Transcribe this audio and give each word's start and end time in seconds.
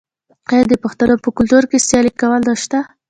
آیا 0.51 0.63
د 0.71 0.73
پښتنو 0.83 1.15
په 1.23 1.29
کلتور 1.37 1.63
کې 1.69 1.77
سیالي 1.87 2.11
کول 2.21 2.41
نشته؟ 2.49 2.79